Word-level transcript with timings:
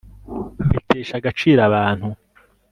bitesha 0.73 1.13
agaciro 1.17 1.61
abantu 1.67 2.07